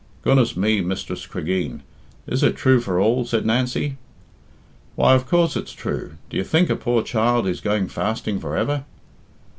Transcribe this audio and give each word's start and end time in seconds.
"Goodness 0.23 0.57
me, 0.57 0.81
Mistress 0.81 1.27
Cregeen, 1.27 1.83
is 2.25 2.41
it 2.41 2.55
true 2.55 2.79
for 2.81 2.99
all?" 2.99 3.23
said 3.23 3.45
Nancy. 3.45 3.97
"Why, 4.95 5.13
of 5.13 5.27
course 5.27 5.55
it's 5.55 5.73
true. 5.73 6.13
Do 6.31 6.37
you 6.37 6.43
think 6.43 6.71
a 6.71 6.75
poor 6.75 7.03
child 7.03 7.47
is 7.47 7.61
going 7.61 7.87
fasting 7.87 8.39
for 8.39 8.57
ever?" 8.57 8.85